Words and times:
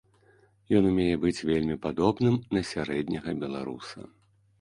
Ён 0.77 0.85
умее 0.91 1.17
быць 1.25 1.45
вельмі 1.49 1.75
падобным 1.83 2.39
на 2.57 2.63
сярэдняга 2.71 3.37
беларуса. 3.45 3.99